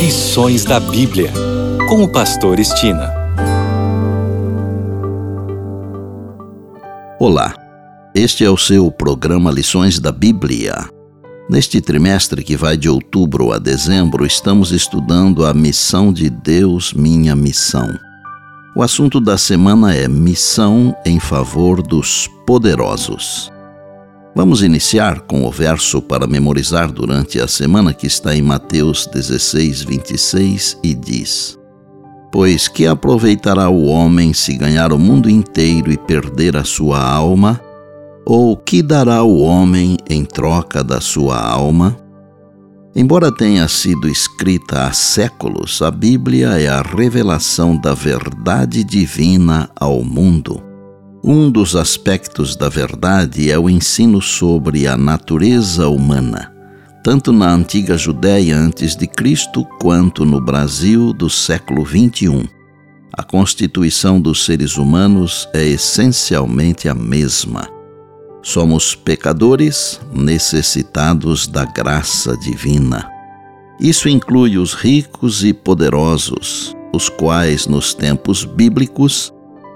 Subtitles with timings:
[0.00, 1.30] Lições da Bíblia,
[1.86, 3.12] com o Pastor Estina.
[7.18, 7.54] Olá,
[8.14, 10.88] este é o seu programa Lições da Bíblia.
[11.50, 17.36] Neste trimestre que vai de outubro a dezembro, estamos estudando a missão de Deus, minha
[17.36, 17.86] missão.
[18.74, 23.52] O assunto da semana é Missão em favor dos poderosos.
[24.34, 29.82] Vamos iniciar com o verso para memorizar durante a semana que está em Mateus 16,
[29.82, 31.58] 26 e diz:
[32.30, 37.60] Pois que aproveitará o homem se ganhar o mundo inteiro e perder a sua alma?
[38.24, 41.96] Ou que dará o homem em troca da sua alma?
[42.94, 50.04] Embora tenha sido escrita há séculos, a Bíblia é a revelação da verdade divina ao
[50.04, 50.69] mundo.
[51.22, 56.50] Um dos aspectos da verdade é o ensino sobre a natureza humana,
[57.04, 62.48] tanto na antiga Judéia antes de Cristo quanto no Brasil do século XXI.
[63.12, 67.68] A constituição dos seres humanos é essencialmente a mesma.
[68.42, 73.06] Somos pecadores necessitados da graça divina.
[73.78, 79.34] Isso inclui os ricos e poderosos, os quais, nos tempos bíblicos,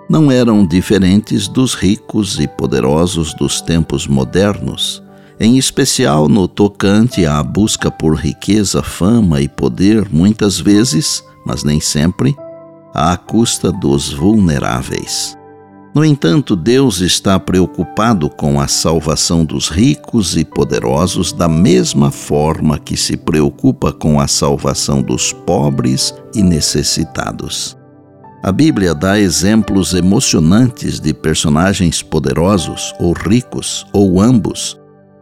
[0.09, 5.03] não eram diferentes dos ricos e poderosos dos tempos modernos,
[5.41, 11.81] em especial no tocante à busca por riqueza, fama e poder, muitas vezes, mas nem
[11.81, 12.37] sempre,
[12.93, 15.37] à custa dos vulneráveis.
[15.95, 22.81] No entanto, Deus está preocupado com a salvação dos ricos e poderosos da mesma forma
[22.81, 27.77] que se preocupa com a salvação dos pobres e necessitados.
[28.45, 34.79] A Bíblia dá exemplos emocionantes de personagens poderosos ou ricos, ou ambos,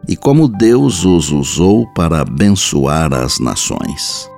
[0.09, 4.29] e como Deus os usou para abençoar as nações.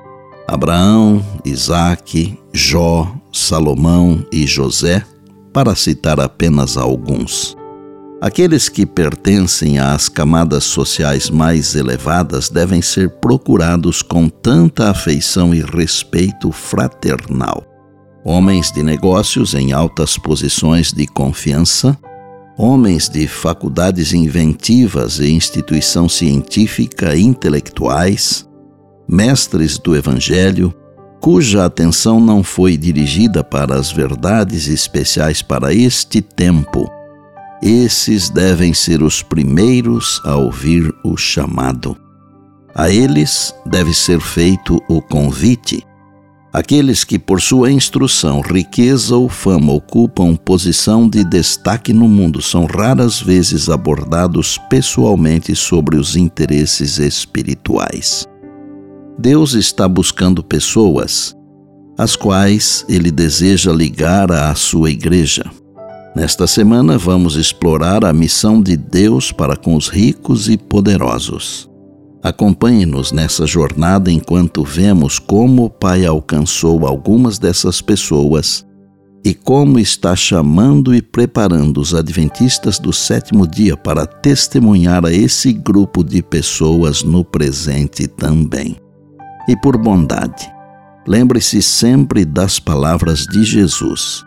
[0.48, 5.04] Abraão, Isaque, Jó, Salomão e José,
[5.52, 7.58] para citar apenas alguns.
[8.22, 15.62] Aqueles que pertencem às camadas sociais mais elevadas devem ser procurados com tanta afeição e
[15.62, 17.75] respeito fraternal
[18.26, 21.96] homens de negócios em altas posições de confiança,
[22.58, 28.50] homens de faculdades inventivas e instituição científica intelectuais,
[29.08, 30.74] mestres do Evangelho,
[31.22, 36.90] cuja atenção não foi dirigida para as verdades especiais para este tempo.
[37.62, 41.96] Esses devem ser os primeiros a ouvir o chamado.
[42.74, 45.86] A eles deve ser feito o convite
[46.56, 52.64] Aqueles que, por sua instrução, riqueza ou fama ocupam posição de destaque no mundo são
[52.64, 58.26] raras vezes abordados pessoalmente sobre os interesses espirituais.
[59.20, 61.36] Deus está buscando pessoas
[61.98, 65.44] as quais ele deseja ligar à sua igreja.
[66.16, 71.70] Nesta semana, vamos explorar a missão de Deus para com os ricos e poderosos.
[72.26, 78.66] Acompanhe-nos nessa jornada enquanto vemos como o Pai alcançou algumas dessas pessoas
[79.24, 85.54] e como está chamando e preparando os adventistas do sétimo dia para testemunhar a esse
[85.54, 88.76] grupo de pessoas no presente também.
[89.48, 90.52] E por bondade,
[91.08, 94.24] lembre-se sempre das palavras de Jesus: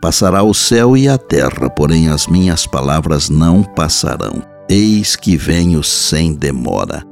[0.00, 4.42] Passará o céu e a terra, porém as minhas palavras não passarão.
[4.70, 7.11] Eis que venho sem demora.